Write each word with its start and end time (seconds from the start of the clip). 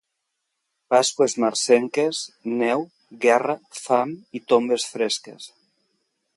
Pasqües 0.93 1.35
marcenques, 1.43 2.23
neu, 2.63 2.87
guerra, 3.27 3.59
fam 3.83 4.17
i 4.41 4.45
tombes 4.55 4.89
fresques. 4.95 5.51